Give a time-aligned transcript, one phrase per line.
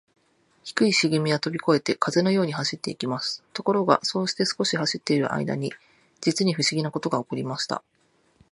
[0.63, 3.43] 低いしげみはとびこえて、風のように走っていきます。
[3.53, 5.71] ところが、そうして少し走っているあいだに、
[6.21, 7.83] じつにふしぎなことがおこりました。